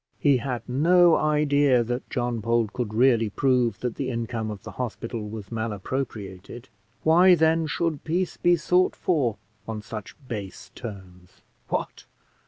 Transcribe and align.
He 0.17 0.37
had 0.37 0.67
no 0.67 1.15
idea 1.15 1.83
that 1.83 2.09
John 2.09 2.39
Bold 2.39 2.73
could 2.73 2.91
really 2.91 3.29
prove 3.29 3.81
that 3.81 3.97
the 3.97 4.09
income 4.09 4.49
of 4.49 4.63
the 4.63 4.71
hospital 4.81 5.29
was 5.29 5.51
malappropriated; 5.51 6.69
why, 7.03 7.35
then, 7.35 7.67
should 7.67 8.03
peace 8.03 8.35
be 8.35 8.55
sought 8.55 8.95
for 8.95 9.35
on 9.67 9.83
such 9.83 10.15
base 10.27 10.71
terms? 10.73 11.43
What! 11.67 12.05